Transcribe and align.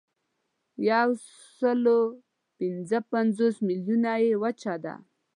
یوسلاوپینځهپنځوس 0.89 3.55
میلیونه 3.67 4.11
یې 4.23 4.31
وچه 4.41 4.75
ده. 4.83 4.95